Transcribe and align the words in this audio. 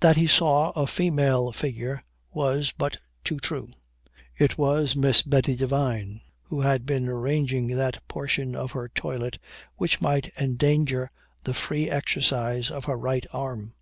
That 0.00 0.16
he 0.16 0.26
saw 0.26 0.70
a 0.70 0.86
female 0.86 1.52
figure 1.52 2.02
was 2.32 2.72
but 2.72 2.96
too 3.24 3.38
true: 3.38 3.68
it 4.38 4.56
was 4.56 4.96
Miss 4.96 5.20
Betty 5.20 5.54
Devine, 5.54 6.22
who 6.44 6.62
had 6.62 6.86
been 6.86 7.06
arranging 7.08 7.66
that 7.76 8.00
portion 8.08 8.56
of 8.56 8.72
her 8.72 8.88
toilet 8.88 9.38
which 9.76 10.00
might 10.00 10.32
endanger 10.38 11.10
the 11.42 11.52
free 11.52 11.90
exercise 11.90 12.70
of 12.70 12.86
her 12.86 12.96
right 12.96 13.26
arm. 13.34 13.74